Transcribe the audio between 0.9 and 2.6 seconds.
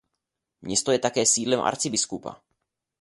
je také sídlem arcibiskupa.